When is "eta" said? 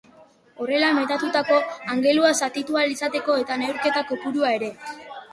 3.43-3.57